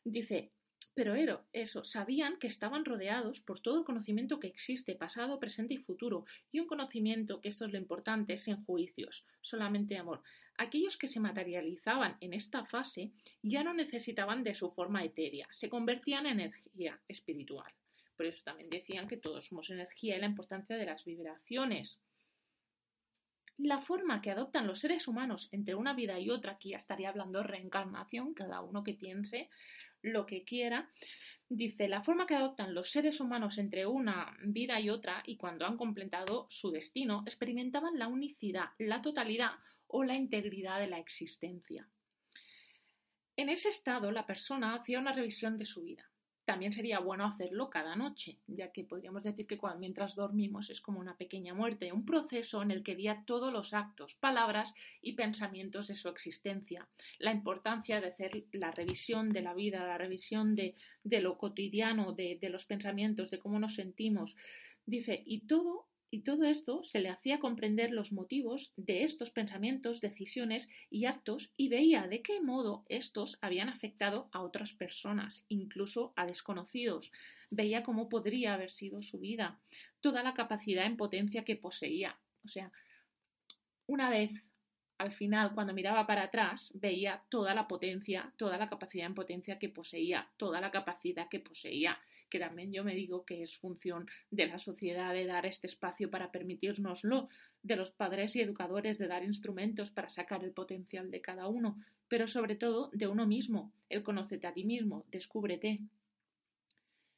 Dice, 0.05 0.53
pero 0.97 1.15
eso, 1.53 1.85
sabían 1.85 2.39
que 2.39 2.47
estaban 2.47 2.87
rodeados 2.87 3.43
por 3.43 3.61
todo 3.61 3.79
el 3.79 3.85
conocimiento 3.85 4.41
que 4.41 4.47
existe, 4.47 4.95
pasado, 4.95 5.39
presente 5.39 5.75
y 5.75 5.77
futuro, 5.77 6.25
y 6.51 6.59
un 6.59 6.67
conocimiento, 6.67 7.43
que 7.43 7.51
esto 7.51 7.67
es 7.67 7.73
lo 7.73 7.77
importante, 7.77 8.39
sin 8.39 8.65
juicios, 8.65 9.27
solamente 9.43 9.99
amor. 9.99 10.23
Aquellos 10.57 10.97
que 10.97 11.07
se 11.07 11.21
materializaban 11.21 12.17
en 12.23 12.33
esta 12.33 12.65
fase 12.65 13.13
ya 13.43 13.63
no 13.63 13.75
necesitaban 13.75 14.43
de 14.43 14.55
su 14.55 14.71
forma 14.71 15.05
etérea, 15.05 15.47
se 15.51 15.69
convertían 15.69 16.25
en 16.25 16.41
energía 16.41 16.99
espiritual. 17.09 17.71
Por 18.17 18.25
eso 18.25 18.43
también 18.43 18.71
decían 18.71 19.07
que 19.07 19.19
todos 19.19 19.45
somos 19.45 19.69
energía 19.69 20.17
y 20.17 20.21
la 20.21 20.27
importancia 20.27 20.79
de 20.79 20.87
las 20.87 21.05
vibraciones. 21.05 22.01
La 23.59 23.83
forma 23.83 24.23
que 24.23 24.31
adoptan 24.31 24.67
los 24.67 24.81
seres 24.81 25.09
humanos 25.09 25.51
entre 25.53 25.75
una 25.75 25.93
vida 25.93 26.19
y 26.19 26.31
otra, 26.31 26.53
aquí 26.53 26.71
ya 26.71 26.79
estaría 26.79 27.11
hablando 27.11 27.43
reencarnación, 27.43 28.33
cada 28.33 28.63
uno 28.63 28.83
que 28.83 28.95
piense, 28.95 29.51
lo 30.07 30.27
que 30.27 30.45
quiera. 30.45 30.91
Dice, 31.49 31.89
la 31.89 32.03
forma 32.03 32.27
que 32.27 32.35
adoptan 32.35 32.75
los 32.75 32.91
seres 32.91 33.21
humanos 33.21 33.59
entre 33.59 33.87
una 33.87 34.37
vida 34.43 34.81
y 34.81 34.91
otra 34.91 35.23
y 35.27 35.37
cuando 35.37 35.65
han 35.67 35.77
completado 35.77 36.47
su 36.51 36.71
destino, 36.71 37.23
experimentaban 37.25 37.99
la 37.99 38.09
unicidad, 38.09 38.71
la 38.79 39.01
totalidad 39.01 39.53
o 39.87 40.03
la 40.03 40.15
integridad 40.15 40.81
de 40.81 40.89
la 40.89 40.99
existencia. 40.99 41.89
En 43.37 43.49
ese 43.49 43.69
estado, 43.69 44.11
la 44.11 44.27
persona 44.27 44.75
hacía 44.75 44.99
una 44.99 45.13
revisión 45.13 45.59
de 45.59 45.67
su 45.67 45.83
vida. 45.83 46.11
También 46.47 46.73
sería 46.73 47.01
bueno 47.01 47.27
hacerlo 47.27 47.69
cada 47.71 47.97
noche, 47.97 48.39
ya 48.47 48.71
que 48.71 48.85
podríamos 48.85 49.25
decir 49.25 49.49
que 49.49 49.59
mientras 49.79 50.15
dormimos 50.15 50.71
es 50.71 50.81
como 50.81 51.01
una 51.01 51.17
pequeña 51.17 51.55
muerte, 51.55 51.93
un 51.93 52.07
proceso 52.07 52.63
en 52.63 52.71
el 52.71 52.85
que 52.85 52.95
guía 52.95 53.25
todos 53.27 53.53
los 53.53 53.75
actos, 53.75 54.15
palabras 54.15 54.73
y 55.03 55.15
pensamientos 55.15 55.89
de 55.89 55.97
su 55.97 56.09
existencia. 56.09 56.89
La 57.19 57.33
importancia 57.33 58.01
de 58.01 58.07
hacer 58.07 58.45
la 58.53 58.71
revisión 58.71 59.33
de 59.33 59.43
la 59.43 59.55
vida, 59.55 59.85
la 59.85 59.99
revisión 59.99 60.55
de, 60.55 60.77
de 61.03 61.21
lo 61.21 61.37
cotidiano, 61.37 62.13
de, 62.13 62.39
de 62.41 62.49
los 62.49 62.65
pensamientos, 62.65 63.31
de 63.31 63.41
cómo 63.41 63.59
nos 63.59 63.75
sentimos. 63.75 64.37
Dice, 64.87 65.25
y 65.27 65.49
todo 65.49 65.89
y 66.11 66.23
todo 66.23 66.45
esto 66.45 66.83
se 66.83 67.01
le 67.01 67.09
hacía 67.09 67.41
comprender 67.41 67.91
los 67.91 68.13
motivos 68.13 68.73
de 68.77 69.03
estos 69.03 69.31
pensamientos, 69.31 70.01
decisiones 70.01 70.69
y 70.89 71.07
actos 71.07 71.53
y 71.57 71.69
veía 71.69 72.07
de 72.07 72.23
qué 72.23 72.41
modo 72.41 72.85
estos 72.89 73.39
habían 73.41 73.69
afectado 73.69 74.29
a 74.33 74.43
otras 74.43 74.73
personas, 74.73 75.45
incluso 75.49 76.13
a 76.17 76.27
desconocidos. 76.27 77.13
Veía 77.51 77.83
cómo 77.83 78.09
podría 78.09 78.55
haber 78.55 78.71
sido 78.71 79.03
su 79.03 79.19
vida, 79.19 79.61
toda 80.01 80.23
la 80.23 80.35
capacidad 80.35 80.87
en 80.87 80.97
potencia 80.97 81.45
que 81.45 81.57
poseía. 81.57 82.19
O 82.45 82.49
sea, 82.49 82.71
una 83.87 84.09
vez 84.09 84.31
al 84.99 85.13
final, 85.13 85.53
cuando 85.55 85.75
miraba 85.75 86.07
para 86.07 86.25
atrás, 86.25 86.73
veía 86.75 87.23
toda 87.29 87.55
la 87.55 87.69
potencia, 87.69 88.33
toda 88.37 88.57
la 88.57 88.69
capacidad 88.69 89.07
en 89.07 89.15
potencia 89.15 89.59
que 89.59 89.69
poseía, 89.69 90.29
toda 90.37 90.61
la 90.61 90.71
capacidad 90.71 91.29
que 91.29 91.41
poseía, 91.41 91.99
que 92.31 92.39
también 92.39 92.73
yo 92.73 92.83
me 92.83 92.95
digo 92.95 93.25
que 93.25 93.43
es 93.43 93.57
función 93.57 94.09
de 94.31 94.47
la 94.47 94.59
sociedad 94.59 95.13
de 95.13 95.27
dar 95.27 95.45
este 95.47 95.67
espacio 95.67 96.11
para 96.11 96.33
permitirnoslo, 96.33 97.29
de 97.63 97.77
los 97.77 97.93
padres 97.93 98.37
y 98.37 98.41
educadores 98.41 98.99
de 98.99 99.09
dar 99.09 99.25
instrumentos 99.25 99.91
para 99.91 100.09
sacar 100.09 100.45
el 100.45 100.53
potencial 100.53 101.11
de 101.11 101.21
cada 101.21 101.47
uno, 101.49 101.79
pero 102.09 102.27
sobre 102.27 102.55
todo 102.55 102.91
de 102.93 103.07
uno 103.07 103.27
mismo, 103.27 103.73
el 103.89 104.03
conócete 104.03 104.47
a 104.47 104.55
ti 104.55 104.65
mismo, 104.65 105.05
descúbrete. 105.11 105.81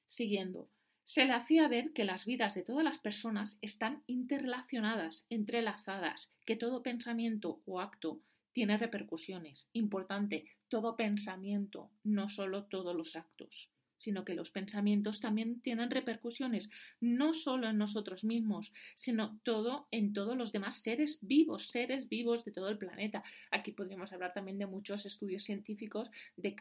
Siguiendo, 0.07 0.69
se 1.09 1.25
le 1.25 1.33
hacía 1.33 1.69
ver 1.69 1.95
que 1.95 2.05
las 2.05 2.27
vidas 2.27 2.55
de 2.55 2.63
todas 2.63 2.85
las 2.85 2.99
personas 2.99 3.57
están 3.63 4.03
interrelacionadas, 4.07 5.25
entrelazadas, 5.31 6.31
que 6.45 6.55
todo 6.55 6.83
pensamiento 6.83 7.63
o 7.65 7.81
acto 7.81 8.21
tiene 8.53 8.77
repercusiones. 8.77 9.71
Importante, 9.73 10.45
todo 10.69 10.97
pensamiento, 10.97 11.91
no 12.05 12.29
solo 12.29 12.67
todos 12.67 12.95
los 12.95 13.17
actos 13.17 13.71
sino 13.99 14.25
que 14.25 14.35
los 14.35 14.51
pensamientos 14.51 15.21
también 15.21 15.61
tienen 15.61 15.91
repercusiones 15.91 16.71
no 17.01 17.35
solo 17.35 17.69
en 17.69 17.79
nosotros 17.79 18.25
mismos, 18.25 18.73
sino 18.95 19.39
todo 19.43 19.89
en 19.91 20.13
todos 20.13 20.37
los 20.37 20.53
demás 20.53 20.77
seres 20.77 21.19
vivos, 21.21 21.69
seres 21.71 22.09
vivos 22.09 22.45
de 22.45 22.53
todo 22.53 22.69
el 22.69 22.79
planeta. 22.79 23.23
Aquí 23.51 23.73
podríamos 23.73 24.13
hablar 24.13 24.33
también 24.33 24.59
de 24.59 24.67
muchos 24.67 25.05
estudios 25.07 25.43
científicos 25.43 26.11
de 26.37 26.57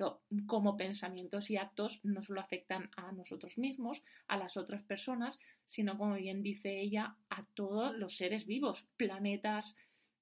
cómo 0.46 0.78
pensamientos 0.78 1.50
y 1.50 1.58
actos 1.58 2.00
no 2.04 2.24
solo 2.24 2.42
afectan 2.42 2.90
a 2.98 3.12
nosotros 3.12 3.58
mismos, 3.58 4.04
a 4.28 4.38
las 4.38 4.58
otras 4.58 4.84
personas, 4.84 5.40
sino 5.66 5.98
como 5.98 6.16
bien 6.16 6.44
dice 6.44 6.80
ella, 6.80 7.16
a 7.30 7.46
todos 7.54 7.96
los 7.96 8.18
seres 8.18 8.46
vivos, 8.46 8.88
planetas, 8.98 9.76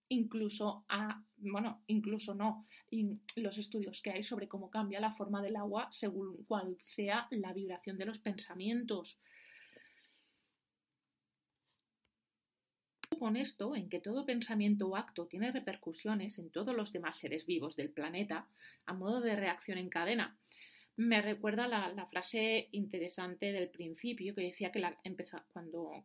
incluso 0.10 0.86
a, 0.88 1.24
bueno, 1.38 1.81
incluso 1.88 2.36
no, 2.36 2.65
los 3.36 3.58
estudios 3.58 4.01
que 4.01 4.12
hay 4.12 4.24
sobre 4.24 4.48
cómo 4.48 4.70
cambia 4.70 5.00
la 5.00 5.12
forma 5.12 5.42
del 5.42 5.56
agua 5.56 5.88
según 5.92 6.46
cuál 6.46 6.75
sea 6.80 7.27
la 7.32 7.54
vibración 7.54 7.98
de 7.98 8.06
los 8.06 8.20
pensamientos. 8.20 9.20
Con 13.20 13.38
esto, 13.38 13.75
en 13.75 13.89
que 13.89 14.00
todo 14.00 14.25
pensamiento 14.25 14.88
o 14.88 14.96
acto 14.96 15.27
tiene 15.27 15.51
repercusiones 15.51 16.38
en 16.38 16.51
todos 16.51 16.75
los 16.75 16.92
demás 16.92 17.18
seres 17.18 17.46
vivos 17.46 17.75
del 17.75 17.92
planeta, 17.92 18.48
a 18.86 18.94
modo 18.94 19.22
de 19.22 19.36
reacción 19.36 19.77
en 19.77 19.89
cadena, 19.89 20.38
me 20.98 21.22
recuerda 21.22 21.68
la, 21.68 22.08
frase 22.08 22.70
interesante 22.72 23.51
del 23.51 23.70
principio 23.70 24.34
que 24.34 24.44
decía 24.44 24.72
que 24.72 24.82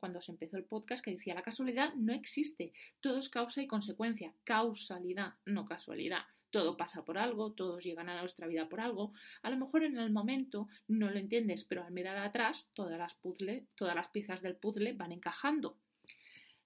cuando 0.00 0.20
se 0.20 0.32
empezó 0.32 0.56
el 0.56 0.64
podcast, 0.64 1.04
que 1.04 1.12
decía 1.12 1.34
la 1.34 1.42
casualidad 1.42 1.94
no 1.94 2.12
existe, 2.12 2.72
todo 3.00 3.18
es 3.18 3.28
causa 3.28 3.62
y 3.62 3.68
consecuencia, 3.68 4.34
causalidad, 4.44 5.34
no 5.44 5.64
casualidad. 5.64 6.22
Todo 6.50 6.76
pasa 6.76 7.04
por 7.04 7.19
algo, 7.19 7.52
todos 7.52 7.85
llegan 7.85 8.09
a 8.09 8.21
nuestra 8.21 8.47
vida 8.47 8.69
por 8.69 8.80
algo. 8.80 9.12
A 9.42 9.50
lo 9.50 9.57
mejor 9.57 9.85
en 9.85 9.97
el 9.97 10.11
momento 10.11 10.69
no 10.88 11.11
lo 11.11 11.19
entiendes, 11.19 11.64
pero 11.64 11.85
al 11.85 11.92
mirar 11.92 12.16
atrás, 12.19 12.71
todas 12.75 12.99
las, 12.99 13.14
puzzle, 13.14 13.66
todas 13.76 13.95
las 13.95 14.09
piezas 14.09 14.42
del 14.42 14.57
puzzle 14.57 14.92
van 14.95 15.12
encajando. 15.12 15.78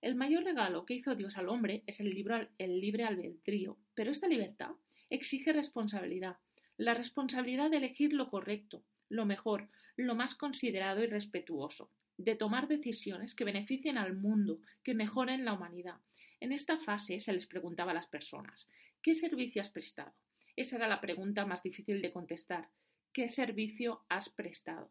El 0.00 0.14
mayor 0.14 0.44
regalo 0.44 0.84
que 0.84 0.94
hizo 0.94 1.14
Dios 1.14 1.38
al 1.38 1.48
hombre 1.48 1.82
es 1.86 2.00
el, 2.00 2.10
libro, 2.10 2.48
el 2.58 2.80
libre 2.80 3.04
albedrío, 3.04 3.78
pero 3.94 4.10
esta 4.10 4.28
libertad 4.28 4.72
exige 5.10 5.52
responsabilidad 5.52 6.36
la 6.76 6.94
responsabilidad 6.94 7.70
de 7.70 7.76
elegir 7.76 8.12
lo 8.12 8.28
correcto, 8.30 8.84
lo 9.08 9.26
mejor, 9.26 9.68
lo 9.96 10.14
más 10.14 10.34
considerado 10.34 11.04
y 11.04 11.06
respetuoso, 11.06 11.90
de 12.16 12.34
tomar 12.34 12.66
decisiones 12.66 13.34
que 13.34 13.44
beneficien 13.44 13.96
al 13.96 14.16
mundo, 14.16 14.58
que 14.82 14.94
mejoren 14.94 15.44
la 15.44 15.52
humanidad. 15.52 16.00
En 16.40 16.52
esta 16.52 16.78
fase 16.78 17.20
se 17.20 17.32
les 17.32 17.46
preguntaba 17.46 17.92
a 17.92 17.94
las 17.94 18.06
personas 18.06 18.68
¿qué 19.02 19.14
servicio 19.14 19.60
has 19.60 19.70
prestado? 19.70 20.14
Esa 20.56 20.76
era 20.76 20.88
la 20.88 21.00
pregunta 21.00 21.44
más 21.44 21.62
difícil 21.62 22.00
de 22.00 22.12
contestar. 22.12 22.68
¿Qué 23.12 23.28
servicio 23.28 24.04
has 24.08 24.28
prestado? 24.30 24.90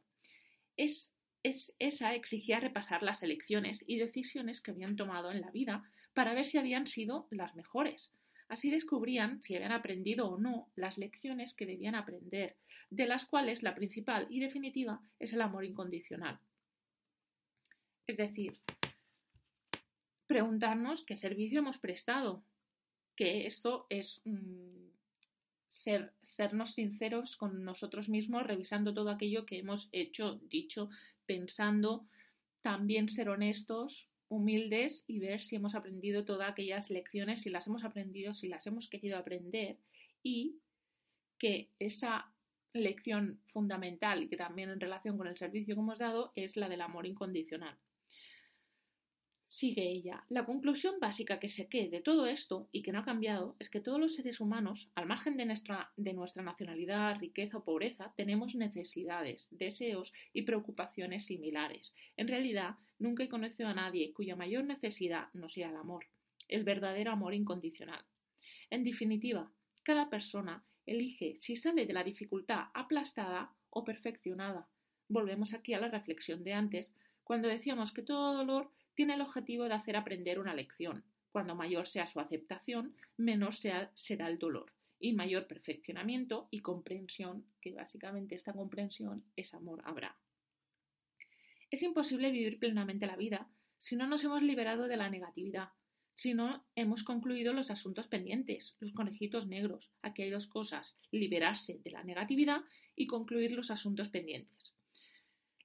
Es, 0.78 1.14
es, 1.42 1.74
esa 1.80 2.14
exigía 2.14 2.60
repasar 2.60 3.02
las 3.02 3.24
elecciones 3.24 3.84
y 3.88 3.98
decisiones 3.98 4.62
que 4.62 4.72
habían 4.72 4.96
tomado 4.96 5.32
en 5.32 5.42
la 5.42 5.52
vida 5.52 5.84
para 6.14 6.34
ver 6.34 6.46
si 6.46 6.58
habían 6.58 6.86
sido 6.86 7.28
las 7.32 7.56
mejores. 7.56 8.12
Así 8.50 8.70
descubrían 8.70 9.42
si 9.42 9.56
habían 9.56 9.72
aprendido 9.72 10.28
o 10.28 10.38
no 10.38 10.70
las 10.76 10.98
lecciones 10.98 11.56
que 11.56 11.66
debían 11.66 11.96
aprender, 11.96 12.56
de 12.90 13.08
las 13.08 13.26
cuales 13.26 13.64
la 13.64 13.74
principal 13.74 14.28
y 14.30 14.42
definitiva 14.42 15.02
es 15.20 15.34
el 15.34 15.42
amor 15.42 15.66
incondicional. 15.66 16.40
Es 18.06 18.18
decir, 18.18 18.60
preguntarnos 20.28 21.04
qué 21.04 21.16
servicio 21.16 21.60
hemos 21.60 21.78
prestado, 21.78 22.44
que 23.16 23.46
esto 23.46 23.86
es 23.90 24.22
mm, 24.26 24.90
ser, 25.68 26.14
sernos 26.22 26.74
sinceros 26.74 27.36
con 27.36 27.64
nosotros 27.64 28.10
mismos, 28.10 28.44
revisando 28.44 28.94
todo 28.94 29.10
aquello 29.10 29.46
que 29.46 29.60
hemos 29.60 29.90
hecho, 29.92 30.40
dicho, 30.50 30.90
pensando, 31.26 32.08
también 32.62 33.10
ser 33.10 33.30
honestos 33.30 34.10
humildes 34.30 35.04
y 35.08 35.20
ver 35.20 35.42
si 35.42 35.56
hemos 35.56 35.76
aprendido 35.76 36.26
todas 36.26 36.50
aquellas 36.50 36.90
lecciones, 36.90 37.42
si 37.42 37.50
las 37.50 37.68
hemos 37.68 37.84
aprendido, 37.84 38.34
si 38.34 38.48
las 38.48 38.66
hemos 38.66 38.88
querido 38.88 39.18
aprender 39.18 39.78
y 40.24 40.58
que 41.38 41.70
esa 41.78 42.32
lección 42.74 43.40
fundamental 43.46 44.28
que 44.30 44.38
también 44.38 44.70
en 44.70 44.80
relación 44.80 45.18
con 45.18 45.28
el 45.28 45.38
servicio 45.38 45.76
que 45.76 45.82
hemos 45.82 46.00
dado 46.00 46.32
es 46.36 46.56
la 46.58 46.70
del 46.70 46.82
amor 46.82 47.06
incondicional. 47.06 47.78
Sigue 49.54 49.88
ella. 49.88 50.26
La 50.30 50.48
conclusión 50.48 50.96
básica 51.00 51.40
que 51.40 51.48
se 51.48 51.68
quede 51.68 51.90
de 51.90 52.02
todo 52.02 52.26
esto 52.26 52.68
y 52.72 52.82
que 52.82 52.92
no 52.92 52.98
ha 52.98 53.06
cambiado 53.06 53.56
es 53.60 53.70
que 53.70 53.80
todos 53.80 54.00
los 54.00 54.16
seres 54.16 54.40
humanos, 54.40 54.90
al 54.96 55.06
margen 55.06 55.38
de 55.38 55.46
nuestra, 55.46 55.92
nacionalidad, 55.96 57.20
riqueza 57.20 57.60
o 57.60 57.64
pobreza, 57.64 58.12
tenemos 58.18 58.56
necesidades, 58.56 59.50
deseos 59.52 60.12
y 60.34 60.42
preocupaciones 60.42 61.26
similares. 61.26 61.94
En 62.18 62.28
realidad, 62.28 62.78
nunca 62.98 63.26
he 63.26 63.30
conocido 63.30 63.70
a 63.70 63.76
nadie 63.76 64.12
cuya 64.12 64.36
mayor 64.36 64.64
necesidad 64.64 65.28
no 65.34 65.48
sea 65.50 65.70
el 65.70 65.76
amor, 65.76 66.08
el 66.48 66.64
verdadero 66.64 67.12
amor 67.12 67.36
incondicional. 67.36 68.04
En 68.72 68.84
definitiva, 68.84 69.52
cada 69.84 70.10
persona 70.10 70.66
elige 70.88 71.38
si 71.40 71.58
sale 71.58 71.86
de 71.86 71.94
la 71.94 72.04
dificultad 72.04 72.70
aplastada 72.74 73.54
o 73.70 73.84
perfeccionada. 73.84 74.68
Volvemos 75.10 75.54
aquí 75.54 75.76
a 75.76 75.80
la 75.80 75.90
reflexión 75.90 76.44
de 76.44 76.54
antes, 76.54 76.92
cuando 77.24 77.48
decíamos 77.48 77.94
que 77.94 78.02
todo 78.02 78.36
dolor 78.36 78.72
tiene 78.96 79.16
el 79.16 79.22
objetivo 79.22 79.66
de 79.66 79.74
hacer 79.74 79.96
aprender 79.96 80.40
una 80.40 80.54
lección. 80.54 81.04
Cuando 81.32 81.56
mayor 81.56 81.88
sea 81.88 82.08
su 82.08 82.20
aceptación, 82.20 82.96
menor 83.18 83.56
será 83.56 84.28
el 84.28 84.38
dolor 84.38 84.72
y 85.00 85.14
mayor 85.14 85.48
perfeccionamiento 85.48 86.48
y 86.52 86.62
comprensión, 86.62 87.46
que 87.60 87.74
básicamente 87.74 88.36
esta 88.36 88.54
comprensión 88.54 89.26
es 89.36 89.54
amor 89.54 89.82
habrá. 89.86 90.16
Es 91.72 91.82
imposible 91.84 92.32
vivir 92.32 92.60
plenamente 92.60 93.08
la 93.08 93.18
vida 93.18 93.50
si 93.80 93.96
no 93.96 94.08
nos 94.08 94.24
hemos 94.24 94.42
liberado 94.42 94.88
de 94.88 94.96
la 94.96 95.10
negatividad, 95.10 95.70
si 96.16 96.34
no 96.34 96.66
hemos 96.76 97.04
concluido 97.04 97.52
los 97.52 97.72
asuntos 97.72 98.08
pendientes, 98.08 98.78
los 98.80 98.94
conejitos 98.94 99.48
negros. 99.48 99.92
Aquí 100.02 100.22
hay 100.22 100.30
dos 100.30 100.48
cosas, 100.48 100.96
liberarse 101.12 101.80
de 101.84 101.92
la 101.92 102.04
negatividad 102.04 102.62
y 102.96 103.08
concluir 103.08 103.52
los 103.52 103.72
asuntos 103.72 104.10
pendientes. 104.10 104.74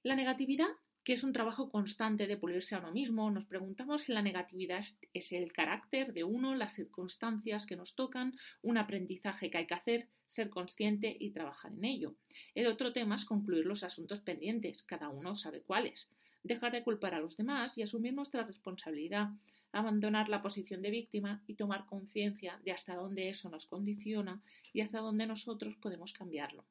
La 0.03 0.15
negatividad 0.15 0.69
que 1.03 1.13
es 1.13 1.23
un 1.23 1.33
trabajo 1.33 1.69
constante 1.69 2.27
de 2.27 2.37
pulirse 2.37 2.75
a 2.75 2.79
uno 2.79 2.91
mismo, 2.91 3.31
nos 3.31 3.45
preguntamos 3.45 4.03
si 4.03 4.13
la 4.13 4.21
negatividad 4.21 4.83
es 5.13 5.31
el 5.31 5.51
carácter 5.53 6.13
de 6.13 6.23
uno, 6.23 6.55
las 6.55 6.73
circunstancias 6.73 7.65
que 7.65 7.75
nos 7.75 7.95
tocan, 7.95 8.37
un 8.61 8.77
aprendizaje 8.77 9.49
que 9.49 9.57
hay 9.57 9.67
que 9.67 9.73
hacer, 9.73 10.09
ser 10.27 10.49
consciente 10.49 11.15
y 11.19 11.31
trabajar 11.31 11.71
en 11.71 11.85
ello. 11.85 12.15
El 12.53 12.67
otro 12.67 12.93
tema 12.93 13.15
es 13.15 13.25
concluir 13.25 13.65
los 13.65 13.83
asuntos 13.83 14.21
pendientes, 14.21 14.83
cada 14.83 15.09
uno 15.09 15.35
sabe 15.35 15.61
cuáles. 15.61 16.11
Dejar 16.43 16.71
de 16.71 16.83
culpar 16.83 17.15
a 17.15 17.19
los 17.19 17.35
demás 17.37 17.77
y 17.77 17.81
asumir 17.81 18.13
nuestra 18.13 18.43
responsabilidad, 18.43 19.29
abandonar 19.71 20.29
la 20.29 20.41
posición 20.41 20.81
de 20.81 20.91
víctima 20.91 21.43
y 21.47 21.55
tomar 21.55 21.85
conciencia 21.85 22.59
de 22.63 22.71
hasta 22.71 22.95
dónde 22.95 23.29
eso 23.29 23.49
nos 23.49 23.65
condiciona 23.65 24.41
y 24.73 24.81
hasta 24.81 24.99
dónde 24.99 25.27
nosotros 25.27 25.75
podemos 25.77 26.13
cambiarlo. 26.13 26.65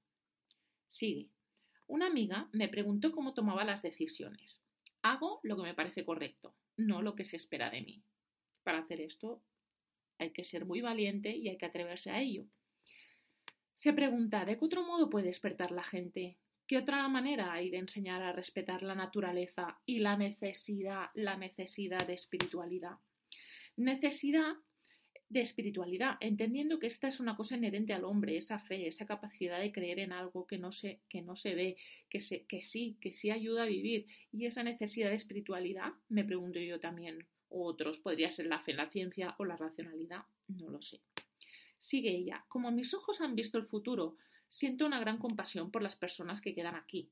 Sigue. 0.88 1.30
Una 1.88 2.06
amiga 2.06 2.48
me 2.52 2.68
preguntó 2.68 3.12
cómo 3.12 3.32
tomaba 3.32 3.64
las 3.64 3.82
decisiones. 3.82 4.60
Hago 5.00 5.40
lo 5.42 5.56
que 5.56 5.62
me 5.62 5.74
parece 5.74 6.04
correcto, 6.04 6.54
no 6.76 7.00
lo 7.00 7.14
que 7.14 7.24
se 7.24 7.36
espera 7.36 7.70
de 7.70 7.80
mí. 7.80 8.02
Para 8.62 8.80
hacer 8.80 9.00
esto 9.00 9.42
hay 10.18 10.30
que 10.30 10.44
ser 10.44 10.66
muy 10.66 10.82
valiente 10.82 11.34
y 11.34 11.48
hay 11.48 11.56
que 11.56 11.64
atreverse 11.64 12.10
a 12.10 12.20
ello. 12.20 12.44
Se 13.74 13.94
pregunta, 13.94 14.44
¿de 14.44 14.58
qué 14.58 14.64
otro 14.66 14.84
modo 14.84 15.08
puede 15.08 15.28
despertar 15.28 15.70
la 15.70 15.82
gente? 15.82 16.36
¿Qué 16.66 16.76
otra 16.76 17.08
manera 17.08 17.54
hay 17.54 17.70
de 17.70 17.78
enseñar 17.78 18.22
a 18.22 18.32
respetar 18.32 18.82
la 18.82 18.94
naturaleza 18.94 19.80
y 19.86 20.00
la 20.00 20.18
necesidad, 20.18 21.08
la 21.14 21.38
necesidad 21.38 22.06
de 22.06 22.12
espiritualidad? 22.12 22.98
Necesidad 23.76 24.56
de 25.28 25.40
espiritualidad, 25.42 26.16
entendiendo 26.20 26.78
que 26.78 26.86
esta 26.86 27.06
es 27.06 27.20
una 27.20 27.36
cosa 27.36 27.56
inherente 27.56 27.92
al 27.92 28.04
hombre, 28.04 28.36
esa 28.36 28.58
fe, 28.58 28.86
esa 28.86 29.06
capacidad 29.06 29.60
de 29.60 29.72
creer 29.72 29.98
en 29.98 30.12
algo 30.12 30.46
que 30.46 30.56
no 30.56 30.72
se, 30.72 31.00
que 31.08 31.20
no 31.20 31.36
se 31.36 31.54
ve, 31.54 31.76
que, 32.08 32.18
que 32.46 32.62
sí, 32.62 32.96
que 33.00 33.12
sí 33.12 33.30
ayuda 33.30 33.64
a 33.64 33.66
vivir. 33.66 34.06
Y 34.32 34.46
esa 34.46 34.62
necesidad 34.62 35.10
de 35.10 35.16
espiritualidad, 35.16 35.92
me 36.08 36.24
pregunto 36.24 36.58
yo 36.60 36.80
también, 36.80 37.26
o 37.50 37.64
otros, 37.66 37.98
podría 37.98 38.30
ser 38.30 38.46
la 38.46 38.60
fe 38.60 38.72
la 38.72 38.90
ciencia 38.90 39.34
o 39.38 39.44
la 39.44 39.56
racionalidad, 39.56 40.24
no 40.48 40.70
lo 40.70 40.80
sé. 40.80 41.00
Sigue 41.76 42.10
ella, 42.10 42.44
como 42.48 42.70
mis 42.70 42.94
ojos 42.94 43.20
han 43.20 43.34
visto 43.34 43.58
el 43.58 43.66
futuro, 43.66 44.16
siento 44.48 44.86
una 44.86 44.98
gran 44.98 45.18
compasión 45.18 45.70
por 45.70 45.82
las 45.82 45.96
personas 45.96 46.40
que 46.40 46.54
quedan 46.54 46.74
aquí. 46.74 47.10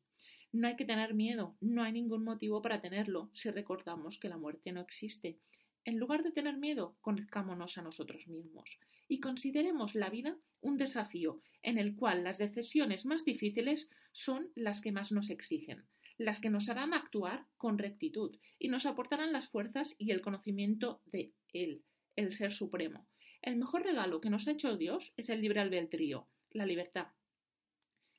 No 0.53 0.69
hay 0.69 0.77
que 0.77 0.87
tener 0.87 1.13
miedo, 1.13 1.55
no 1.61 1.83
hay 1.83 1.93
ningún 1.93 2.25
motivo 2.25 2.63
para 2.63 2.81
tenerlo 2.81 3.29
si 3.35 3.51
recordamos 3.51 4.19
que 4.19 4.31
la 4.31 4.39
muerte 4.39 4.73
no 4.73 4.81
existe 4.81 5.39
en 5.87 5.99
lugar 5.99 6.25
de 6.25 6.33
tener 6.33 6.57
miedo, 6.57 6.97
conozcámonos 7.01 7.79
a 7.79 7.83
nosotros 7.83 8.27
mismos 8.27 8.79
y 9.07 9.21
consideremos 9.21 9.95
la 9.95 10.11
vida 10.11 10.37
un 10.61 10.77
desafío 10.77 11.41
en 11.63 11.79
el 11.79 11.95
cual 11.95 12.25
las 12.25 12.39
decisiones 12.39 13.07
más 13.07 13.25
difíciles 13.25 13.89
son 14.11 14.51
las 14.57 14.81
que 14.81 14.91
más 14.91 15.13
nos 15.13 15.31
exigen, 15.31 15.87
las 16.19 16.41
que 16.41 16.51
nos 16.51 16.69
harán 16.69 16.93
actuar 16.93 17.47
con 17.57 17.79
rectitud 17.79 18.37
y 18.59 18.67
nos 18.69 18.85
aportarán 18.85 19.33
las 19.33 19.49
fuerzas 19.49 19.95
y 19.97 20.11
el 20.11 20.23
conocimiento 20.23 21.03
de 21.07 21.33
Él, 21.53 21.85
el 22.17 22.33
Ser 22.33 22.53
Supremo. 22.53 23.07
El 23.41 23.57
mejor 23.57 23.85
regalo 23.85 24.21
que 24.21 24.31
nos 24.31 24.49
ha 24.49 24.53
hecho 24.53 24.77
Dios 24.77 25.15
es 25.17 25.31
el 25.31 25.41
libre 25.41 25.61
albedrío, 25.61 26.29
la 26.51 26.67
libertad. 26.67 27.09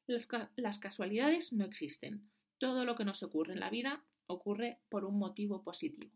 Las, 0.05 0.29
las 0.55 0.79
casualidades 0.79 1.51
no 1.51 1.65
existen. 1.65 2.31
Todo 2.59 2.85
lo 2.85 2.95
que 2.95 3.03
nos 3.03 3.23
ocurre 3.23 3.51
en 3.51 3.59
la 3.59 3.69
vida 3.69 4.05
ocurre 4.25 4.79
por 4.87 5.03
un 5.03 5.19
motivo 5.19 5.65
positivo. 5.65 6.13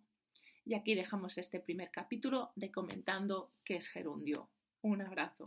Y 0.65 0.75
aquí 0.75 0.95
dejamos 0.95 1.37
este 1.37 1.59
primer 1.59 1.91
capítulo 1.91 2.51
de 2.55 2.71
comentando 2.71 3.51
qué 3.63 3.75
es 3.75 3.87
gerundio. 3.87 4.49
Un 4.81 5.01
abrazo. 5.01 5.45